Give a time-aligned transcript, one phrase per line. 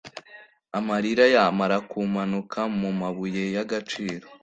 [0.77, 4.25] Amarira yamara kumanuka mumabuye yagaciro